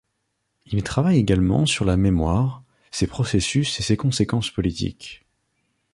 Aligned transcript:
Il 0.65 0.81
travaille 0.81 1.19
également 1.19 1.67
sur 1.67 1.85
la 1.85 1.95
mémoire, 1.95 2.63
ses 2.89 3.05
processus 3.05 3.79
et 3.79 3.83
ses 3.83 3.97
conséquences 3.97 4.49
politiques. 4.49 5.27